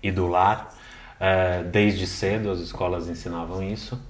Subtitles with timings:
[0.00, 0.72] e do lar
[1.18, 4.00] é, desde cedo as escolas ensinavam isso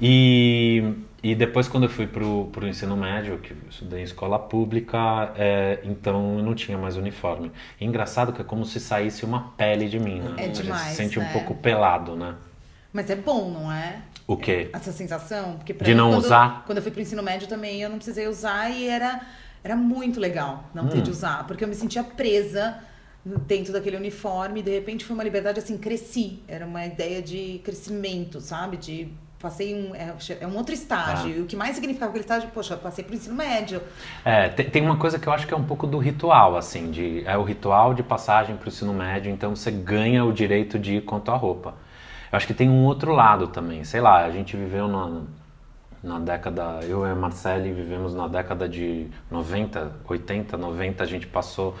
[0.00, 4.38] e, e depois quando eu fui para o ensino médio que eu estudei em escola
[4.38, 9.52] pública é, então eu não tinha mais uniforme engraçado que é como se saísse uma
[9.56, 10.34] pele de mim né?
[10.38, 11.28] é demais, a gente se sente né?
[11.28, 12.34] um pouco pelado né
[12.92, 14.70] mas é bom não é o quê?
[14.72, 15.56] Essa sensação.
[15.56, 16.64] Porque de não quando, usar?
[16.66, 19.20] Quando eu fui pro ensino médio também, eu não precisei usar e era,
[19.62, 20.88] era muito legal não hum.
[20.88, 21.46] ter de usar.
[21.46, 22.76] Porque eu me sentia presa
[23.46, 26.42] dentro daquele uniforme de repente foi uma liberdade assim, cresci.
[26.46, 28.76] Era uma ideia de crescimento, sabe?
[28.76, 31.32] De passei um é, é um outro estágio.
[31.32, 31.36] Ah.
[31.36, 33.82] E o que mais significava aquele estágio, poxa, eu passei pro ensino médio.
[34.24, 36.90] É, tem, tem, uma coisa que eu acho que é um pouco do ritual, assim,
[36.90, 40.96] de é o ritual de passagem pro ensino médio, então você ganha o direito de
[40.96, 41.74] ir a tua roupa.
[42.30, 43.82] Eu acho que tem um outro lado também.
[43.84, 45.22] Sei lá, a gente viveu na,
[46.02, 46.80] na década.
[46.82, 51.02] Eu e a Marcele vivemos na década de 90, 80, 90.
[51.02, 51.76] A gente passou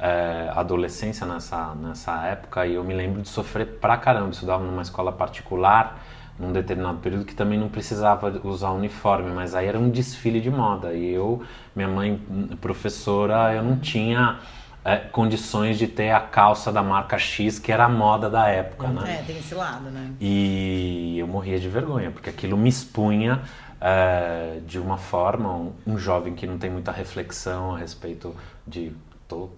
[0.00, 4.26] é, adolescência nessa, nessa época e eu me lembro de sofrer pra caramba.
[4.26, 6.00] Eu estudava numa escola particular
[6.38, 10.50] num determinado período que também não precisava usar uniforme, mas aí era um desfile de
[10.50, 10.94] moda.
[10.94, 11.42] E eu,
[11.76, 12.18] minha mãe,
[12.62, 14.38] professora, eu não tinha
[14.82, 18.88] é, condições de ter a calça da marca X, que era a moda da época,
[18.88, 19.18] né?
[19.20, 20.12] É, tem esse lado, né?
[20.18, 23.42] E eu morria de vergonha, porque aquilo me expunha
[23.78, 28.34] é, de uma forma, um, um, jovem que não tem muita reflexão a respeito
[28.66, 28.92] de...
[29.28, 29.50] Tô,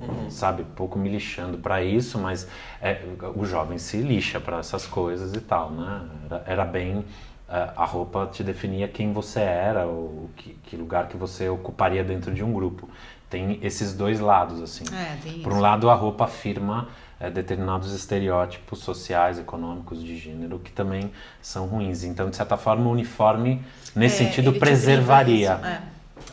[0.00, 0.30] uhum.
[0.30, 2.48] sabe, pouco me lixando para isso, mas
[2.80, 3.02] é,
[3.34, 6.02] o jovem se lixa para essas coisas e tal, né?
[6.26, 7.04] Era, era bem
[7.48, 12.02] é, a roupa te definia quem você era, ou que, que, lugar que você ocuparia
[12.02, 12.88] dentro de um grupo
[13.28, 14.84] tem esses dois lados assim.
[14.94, 20.70] É, Por um lado, a roupa afirma é, determinados estereótipos sociais, econômicos de gênero que
[20.70, 21.10] também
[21.40, 22.04] são ruins.
[22.04, 23.64] Então, de certa forma, o uniforme
[23.94, 25.52] nesse é, sentido preservaria.
[25.64, 25.80] É.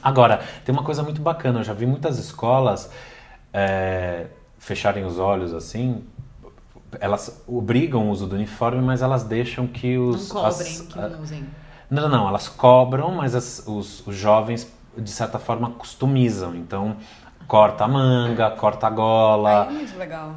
[0.01, 1.59] Agora, tem uma coisa muito bacana.
[1.59, 2.91] Eu já vi muitas escolas
[3.53, 4.25] é,
[4.57, 6.03] fecharem os olhos assim.
[6.99, 10.97] Elas obrigam o uso do uniforme, mas elas deixam que os não cobrem, as, que
[10.97, 11.45] não usem.
[11.89, 16.55] Não, não, elas cobram, mas as, os, os jovens de certa forma customizam.
[16.55, 16.97] Então,
[17.47, 19.67] corta a manga, corta a gola.
[19.67, 20.35] Ai, muito legal.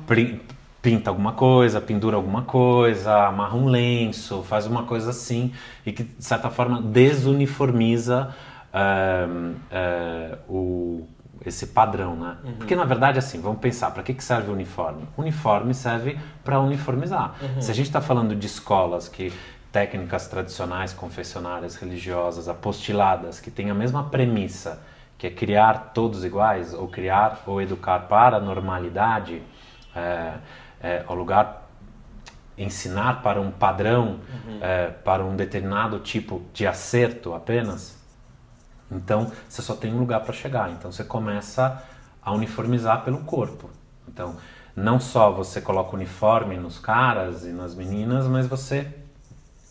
[0.83, 5.53] Pinta alguma coisa, pendura alguma coisa, amarra um lenço, faz uma coisa assim
[5.85, 8.33] e que de certa forma desuniformiza
[8.73, 11.09] uh, uh, o,
[11.47, 12.37] esse padrão, né?
[12.43, 12.53] Uhum.
[12.55, 15.09] Porque na verdade, assim, vamos pensar, para que, que serve o uniforme?
[15.17, 17.37] O uniforme serve para uniformizar.
[17.41, 17.63] Uhum.
[17.63, 19.33] Se a gente está falando de escolas que
[19.71, 24.83] técnicas tradicionais, confessionárias, religiosas, apostiladas, que têm a mesma premissa,
[25.17, 29.41] que é criar todos iguais, ou criar ou educar para a normalidade,
[29.95, 30.33] é,
[30.81, 31.69] é, o lugar
[32.59, 34.59] ensinar para um padrão, uhum.
[34.63, 37.97] é, para um determinado tipo de acerto apenas,
[38.91, 40.71] então você só tem um lugar para chegar.
[40.71, 41.83] Então você começa
[42.23, 43.71] a uniformizar pelo corpo.
[44.09, 44.37] Então
[44.75, 48.87] não só você coloca uniforme nos caras e nas meninas, mas você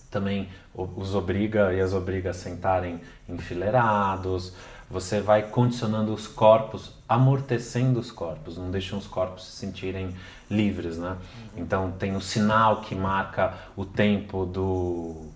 [0.09, 4.53] também os obriga e as obriga a sentarem enfileirados.
[4.89, 10.15] Você vai condicionando os corpos, amortecendo os corpos, não deixam os corpos se sentirem
[10.49, 11.17] livres, né?
[11.57, 15.27] Então tem o sinal que marca o tempo do,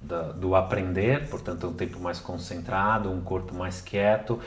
[0.00, 4.40] da, do aprender, portanto um tempo mais concentrado, um corpo mais quieto,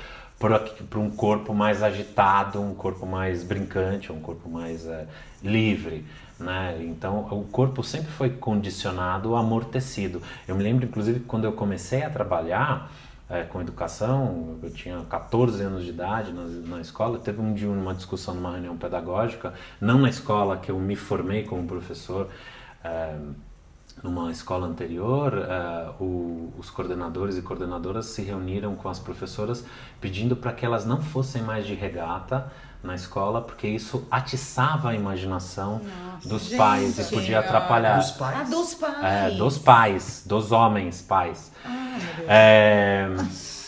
[0.89, 5.05] para um corpo mais agitado, um corpo mais brincante, um corpo mais é,
[5.43, 6.03] livre.
[6.39, 6.79] Né?
[6.81, 10.19] Então, o corpo sempre foi condicionado, amortecido.
[10.47, 12.91] Eu me lembro, inclusive, quando eu comecei a trabalhar
[13.29, 17.69] é, com educação, eu tinha 14 anos de idade na, na escola, teve um dia
[17.69, 22.29] uma discussão numa reunião pedagógica, não na escola que eu me formei como professor,
[22.83, 23.15] é,
[24.03, 29.63] numa escola anterior, uh, o, os coordenadores e coordenadoras se reuniram com as professoras
[29.99, 32.51] pedindo para que elas não fossem mais de regata
[32.83, 37.97] na escola, porque isso atiçava a imaginação Nossa, dos gente, pais e podia atrapalhar.
[37.97, 38.37] Dos pais?
[38.39, 39.03] Ah, dos pais.
[39.03, 41.51] É, dos pais, dos homens pais.
[41.63, 41.97] Ah,
[42.27, 43.07] é,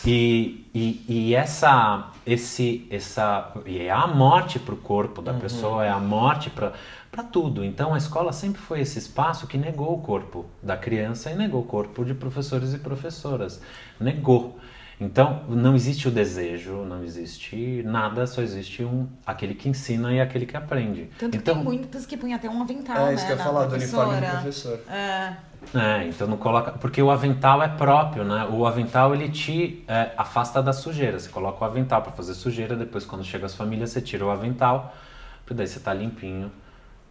[0.06, 5.40] e, e, e, essa, esse, essa, e é a morte para o corpo da uhum.
[5.40, 6.72] pessoa, é a morte para
[7.14, 7.64] para tudo.
[7.64, 11.60] Então a escola sempre foi esse espaço que negou o corpo da criança e negou
[11.60, 13.62] o corpo de professores e professoras.
[14.00, 14.58] Negou.
[15.00, 20.20] Então não existe o desejo, não existe nada, só existe um aquele que ensina e
[20.20, 21.10] aquele que aprende.
[21.18, 23.36] Tanto então, que tem muitas que põem até um avental, é, isso né, que eu
[23.36, 24.80] ia falar do uniforme do professor.
[24.88, 25.36] É.
[25.74, 26.72] É, então não coloca.
[26.72, 28.46] Porque o avental é próprio, né?
[28.50, 31.18] O avental ele te é, afasta da sujeira.
[31.18, 34.30] Você coloca o avental para fazer sujeira, depois quando chega as famílias você tira o
[34.30, 34.94] avental,
[35.38, 36.52] porque daí você tá limpinho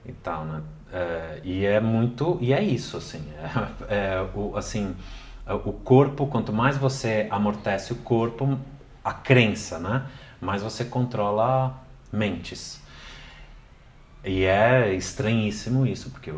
[0.06, 0.62] e tal, né?
[0.92, 3.24] É, e é muito, e é isso, assim,
[3.90, 4.96] é, é, o, assim,
[5.48, 8.58] o corpo, quanto mais você amortece o corpo,
[9.04, 10.06] a crença, né?
[10.40, 11.76] Mais você controla
[12.12, 12.82] mentes.
[14.24, 16.34] E é estranhíssimo isso, porque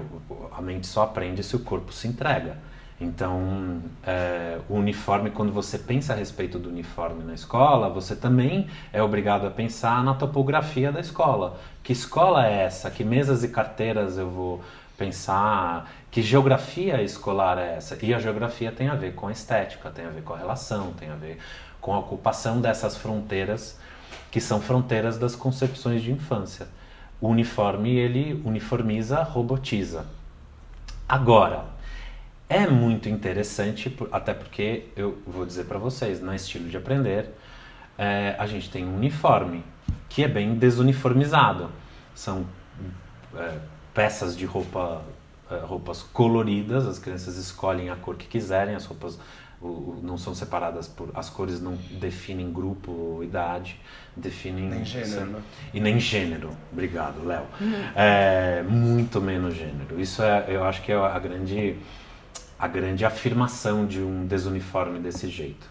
[0.51, 2.57] a mente só aprende se o corpo se entrega.
[2.99, 8.67] Então, é, o uniforme, quando você pensa a respeito do uniforme na escola, você também
[8.91, 11.59] é obrigado a pensar na topografia da escola.
[11.83, 12.89] Que escola é essa?
[12.89, 14.63] Que mesas e carteiras eu vou
[14.97, 15.91] pensar?
[16.15, 17.97] Que geografia escolar é essa?
[18.01, 20.93] E a geografia tem a ver com a estética, tem a ver com a relação,
[20.93, 21.37] tem a ver
[21.81, 23.77] com a ocupação dessas fronteiras,
[24.31, 26.69] que são fronteiras das concepções de infância.
[27.19, 30.05] O uniforme, ele uniformiza, robotiza.
[31.05, 31.65] Agora,
[32.47, 37.29] é muito interessante, até porque eu vou dizer para vocês, no estilo de aprender,
[37.97, 39.65] é, a gente tem um uniforme
[40.07, 41.69] que é bem desuniformizado.
[42.13, 42.45] São
[43.35, 43.57] é,
[43.93, 45.01] peças de roupa,
[45.65, 49.19] roupas coloridas, as crianças escolhem a cor que quiserem, as roupas
[49.61, 51.09] o, não são separadas por.
[51.13, 53.79] As cores não definem grupo ou idade,
[54.15, 54.69] definem.
[54.69, 55.41] Nem gênero, né?
[55.73, 56.49] E nem gênero.
[56.71, 57.45] Obrigado, Léo.
[57.59, 57.73] Uhum.
[57.95, 59.99] É, muito menos gênero.
[59.99, 61.77] Isso é, eu acho que é a grande
[62.57, 65.69] a grande afirmação de um desuniforme desse jeito.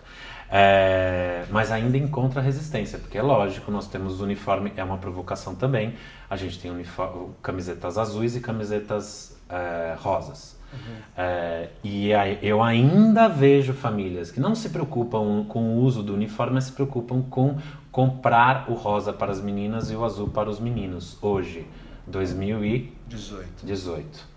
[0.51, 5.95] É, mas ainda encontra resistência, porque é lógico, nós temos uniforme, é uma provocação também.
[6.29, 10.59] A gente tem uniforme, camisetas azuis e camisetas é, rosas.
[10.73, 10.97] Uhum.
[11.17, 12.11] É, e
[12.43, 16.73] eu ainda vejo famílias que não se preocupam com o uso do uniforme, mas se
[16.73, 17.59] preocupam com
[17.93, 21.65] comprar o rosa para as meninas e o azul para os meninos, hoje,
[22.09, 23.65] 2018.
[23.65, 24.29] 18.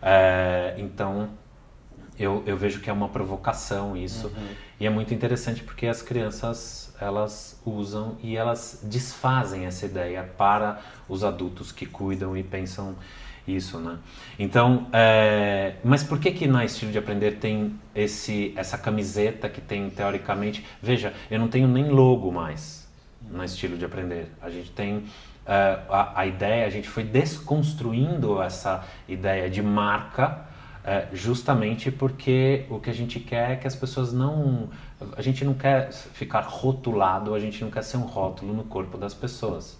[0.00, 1.30] É, então,
[2.16, 4.28] eu, eu vejo que é uma provocação isso.
[4.28, 4.48] Uhum.
[4.78, 10.80] E é muito interessante porque as crianças elas usam e elas desfazem essa ideia para
[11.08, 12.94] os adultos que cuidam e pensam
[13.46, 13.98] isso, né?
[14.38, 15.74] Então, é...
[15.84, 20.64] mas por que que na estilo de aprender tem esse essa camiseta que tem teoricamente?
[20.82, 22.88] Veja, eu não tenho nem logo mais
[23.30, 24.30] no estilo de aprender.
[24.40, 25.04] A gente tem uh,
[25.88, 30.50] a, a ideia, a gente foi desconstruindo essa ideia de marca
[30.82, 34.70] é, justamente porque o que a gente quer é que as pessoas não.
[35.16, 38.96] A gente não quer ficar rotulado, a gente não quer ser um rótulo no corpo
[38.96, 39.78] das pessoas,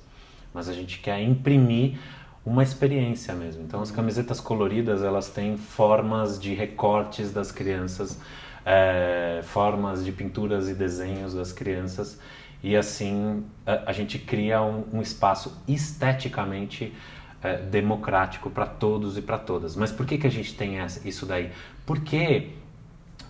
[0.52, 1.98] mas a gente quer imprimir
[2.44, 3.62] uma experiência mesmo.
[3.62, 8.18] Então, as camisetas coloridas elas têm formas de recortes das crianças,
[8.64, 12.18] é, formas de pinturas e desenhos das crianças,
[12.62, 16.94] e assim a, a gente cria um, um espaço esteticamente
[17.42, 19.76] é, democrático para todos e para todas.
[19.76, 21.50] Mas por que, que a gente tem essa, isso daí?
[21.86, 22.50] Porque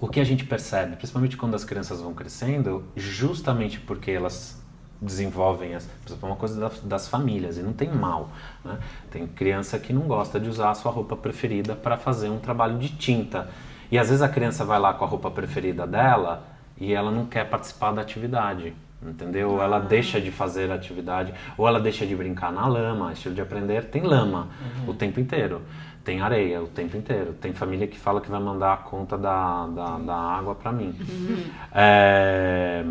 [0.00, 4.59] o que a gente percebe, principalmente quando as crianças vão crescendo, justamente porque elas
[5.00, 5.88] desenvolvem as,
[6.22, 8.30] uma coisa das, das famílias e não tem mal
[8.64, 8.78] né?
[9.10, 12.78] tem criança que não gosta de usar a sua roupa preferida para fazer um trabalho
[12.78, 13.48] de tinta
[13.90, 16.44] e às vezes a criança vai lá com a roupa preferida dela
[16.78, 19.62] e ela não quer participar da atividade entendeu?
[19.62, 23.12] Ela deixa de fazer atividade, ou ela deixa de brincar na lama.
[23.12, 24.90] Estilo de aprender tem lama uhum.
[24.90, 25.62] o tempo inteiro,
[26.04, 27.32] tem areia o tempo inteiro.
[27.34, 30.94] Tem família que fala que vai mandar a conta da, da, da água para mim.
[31.00, 31.44] Uhum.
[31.72, 32.84] É,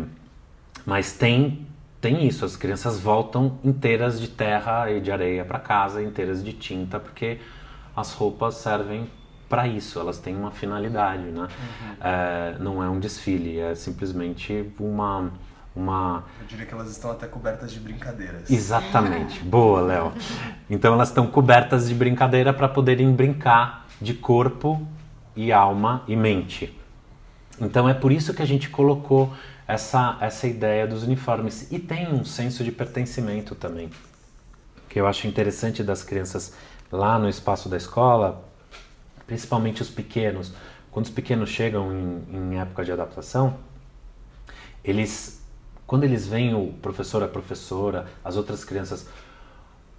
[0.84, 1.66] mas tem
[2.00, 6.52] tem isso, as crianças voltam inteiras de terra e de areia para casa, inteiras de
[6.52, 7.38] tinta, porque
[7.94, 9.10] as roupas servem
[9.48, 11.42] para isso, elas têm uma finalidade, né?
[11.42, 11.94] Uhum.
[12.00, 15.30] É, não é um desfile, é simplesmente uma
[15.74, 16.24] uma.
[16.40, 18.50] Eu diria que elas estão até cobertas de brincadeiras.
[18.50, 19.40] Exatamente.
[19.40, 20.12] Boa, Léo.
[20.68, 24.86] Então elas estão cobertas de brincadeira para poderem brincar de corpo
[25.36, 26.76] e alma e mente.
[27.60, 29.32] Então é por isso que a gente colocou
[29.72, 31.70] essa, essa ideia dos uniformes.
[31.70, 33.90] E tem um senso de pertencimento também,
[34.88, 36.54] que eu acho interessante das crianças
[36.90, 38.44] lá no espaço da escola,
[39.26, 40.52] principalmente os pequenos.
[40.90, 43.58] Quando os pequenos chegam em, em época de adaptação,
[44.82, 45.38] eles
[45.86, 49.08] quando eles veem o professor, a professora, as outras crianças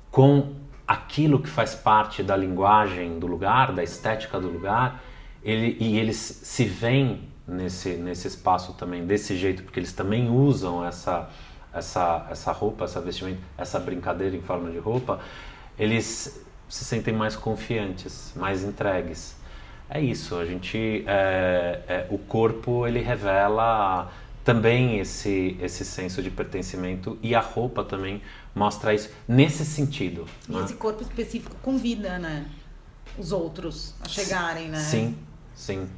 [0.09, 0.55] com
[0.87, 5.03] aquilo que faz parte da linguagem do lugar, da estética do lugar,
[5.43, 10.85] ele, e eles se veem nesse, nesse espaço também desse jeito, porque eles também usam
[10.85, 11.29] essa,
[11.73, 15.19] essa, essa roupa, essa vestimenta, essa brincadeira em forma de roupa,
[15.77, 19.35] eles se sentem mais confiantes, mais entregues.
[19.89, 24.09] É isso, a gente, é, é, o corpo ele revela
[24.43, 28.21] também esse, esse senso de pertencimento e a roupa também
[28.55, 30.25] mostra isso nesse sentido.
[30.47, 30.63] E né?
[30.63, 32.49] esse corpo específico convida, né?
[33.17, 34.79] Os outros a chegarem, né?
[34.79, 35.17] Sim,
[35.53, 35.89] sim.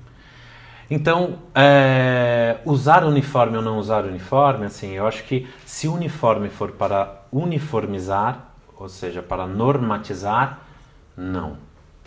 [0.96, 6.50] Então, é, usar uniforme ou não usar uniforme, assim, eu acho que se o uniforme
[6.50, 10.60] for para uniformizar, ou seja, para normatizar,
[11.18, 11.58] não.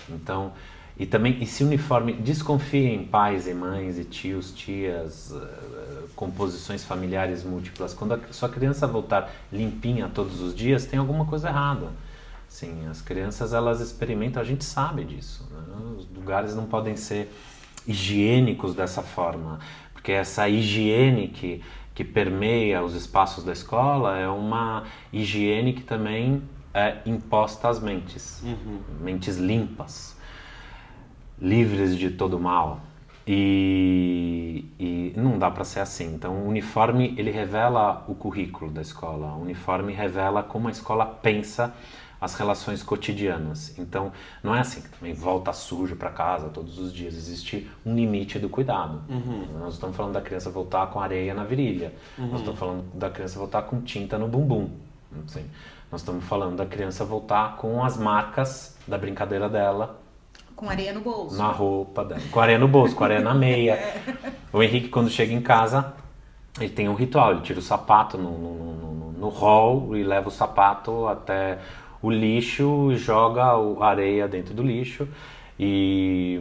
[0.09, 0.52] Então,
[0.97, 6.85] e também, e se uniforme, desconfie em pais e mães e tios, tias, uh, composições
[6.85, 7.93] familiares múltiplas.
[7.93, 11.88] Quando a sua criança voltar limpinha todos os dias, tem alguma coisa errada.
[12.49, 15.45] Sim, as crianças elas experimentam, a gente sabe disso.
[15.50, 15.97] Né?
[15.99, 17.33] Os lugares não podem ser
[17.87, 19.59] higiênicos dessa forma,
[19.93, 21.62] porque essa higiene que,
[21.95, 26.43] que permeia os espaços da escola é uma higiene que também
[26.75, 28.81] é imposta às mentes, uhum.
[29.00, 30.16] mentes limpas
[31.40, 32.81] livres de todo mal.
[33.28, 36.14] E, e não dá para ser assim.
[36.14, 39.35] Então, o uniforme ele revela o currículo da escola.
[39.35, 41.75] O uniforme revela como a escola pensa
[42.21, 43.79] as relações cotidianas.
[43.79, 47.15] Então, não é assim, também volta sujo para casa todos os dias.
[47.15, 49.03] Existe um limite do cuidado.
[49.09, 49.59] Uhum.
[49.59, 51.93] Nós estamos falando da criança voltar com areia na virilha.
[52.19, 52.29] Uhum.
[52.29, 54.71] Nós estamos falando da criança voltar com tinta no bumbum.
[55.25, 55.45] Assim.
[55.91, 60.01] Nós estamos falando da criança voltar com as marcas da brincadeira dela
[60.57, 61.37] com areia no bolso.
[61.37, 62.23] Na roupa dela.
[62.31, 63.77] Com areia no bolso, com areia na meia.
[64.25, 64.57] É.
[64.57, 65.93] O Henrique, quando chega em casa,
[66.59, 67.33] ele tem um ritual.
[67.33, 71.59] Ele tira o sapato no, no, no, no hall e leva o sapato até
[72.03, 75.09] o lixo joga a areia dentro do lixo.
[75.59, 76.41] E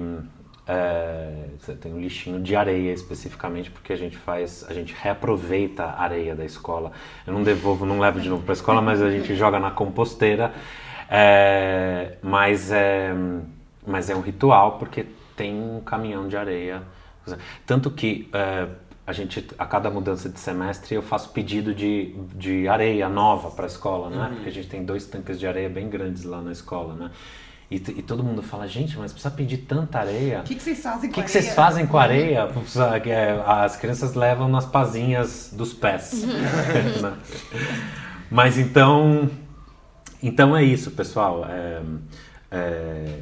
[0.68, 1.46] é,
[1.80, 6.36] tem um lixinho de areia especificamente porque a gente faz, a gente reaproveita a areia
[6.36, 6.92] da escola.
[7.26, 9.72] Eu não devolvo, não levo de novo para a escola, mas a gente joga na
[9.72, 10.54] composteira.
[11.10, 13.14] É, mas é,
[13.86, 16.82] mas é um ritual porque tem um caminhão de areia.
[17.66, 18.68] Tanto que é,
[19.08, 23.66] a gente, a cada mudança de semestre, eu faço pedido de, de areia nova para
[23.66, 24.24] a escola, né?
[24.24, 24.36] Uhum.
[24.36, 27.12] Porque a gente tem dois tanques de areia bem grandes lá na escola, né?
[27.70, 30.42] E, e, todo mundo fala, gente, mas precisa pedir tanta areia.
[30.42, 31.24] O que, que, vocês fazem com que areia?
[31.24, 32.50] O que vocês fazem com areia?
[33.06, 36.24] É, as crianças levam nas pazinhas dos pés.
[37.02, 37.18] Né?
[38.30, 39.30] mas então,
[40.22, 41.46] então é isso, pessoal.
[41.50, 41.82] É,
[42.52, 43.20] é,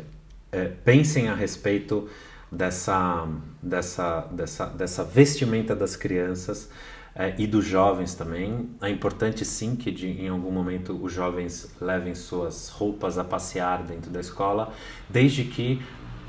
[0.51, 2.09] é, pensem a respeito
[2.53, 3.27] dessa,
[3.61, 6.69] dessa, dessa, dessa vestimenta das crianças
[7.15, 8.69] é, e dos jovens também.
[8.81, 13.83] É importante sim que de, em algum momento os jovens levem suas roupas a passear
[13.83, 14.73] dentro da escola,
[15.09, 15.81] desde que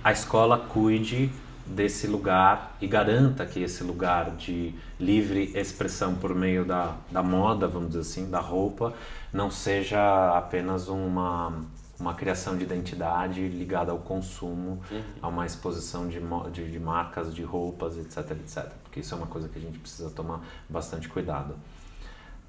[0.03, 1.31] a escola cuide
[1.67, 7.67] desse lugar e garanta que esse lugar de livre expressão por meio da, da moda,
[7.67, 8.93] vamos dizer assim, da roupa,
[9.33, 11.65] não seja apenas uma
[12.05, 15.03] uma criação de identidade ligada ao consumo, uhum.
[15.23, 16.21] a uma exposição de,
[16.53, 18.67] de, de, marcas, de roupas, etc, etc.
[18.83, 21.55] Porque isso é uma coisa que a gente precisa tomar bastante cuidado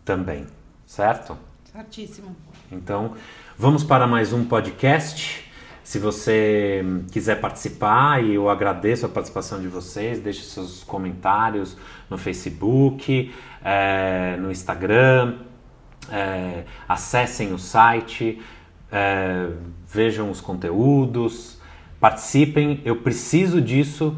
[0.04, 0.46] também,
[0.86, 1.38] certo?
[1.72, 2.36] Certíssimo.
[2.70, 3.16] Então,
[3.58, 5.50] vamos para mais um podcast.
[5.86, 11.78] Se você quiser participar, e eu agradeço a participação de vocês, deixe seus comentários
[12.10, 13.34] no Facebook,
[13.64, 15.38] é, no Instagram,
[16.12, 18.42] é, acessem o site,
[18.96, 19.50] é,
[19.86, 21.60] vejam os conteúdos,
[22.00, 22.80] participem.
[22.86, 24.18] Eu preciso disso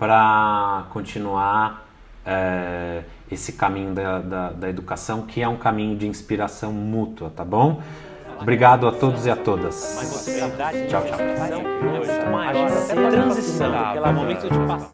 [0.00, 1.86] para continuar
[2.26, 7.44] é, esse caminho da, da, da educação, que é um caminho de inspiração mútua, tá
[7.44, 7.80] bom?
[8.40, 9.96] Obrigado a todos e a todas.
[10.88, 11.18] Tchau, tchau.
[13.10, 13.72] transição,
[14.12, 14.90] momento de passar.